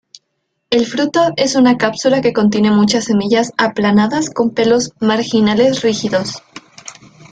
El 0.71 0.87
fruto 0.87 1.19
es 1.37 1.55
una 1.55 1.77
cápsula 1.77 2.21
que 2.21 2.33
contiene 2.33 2.71
muchas 2.71 3.05
semillas 3.05 3.51
aplanadas 3.59 4.31
con 4.31 4.49
pelos 4.49 4.93
marginales 4.99 5.83
rígidos. 5.83 6.41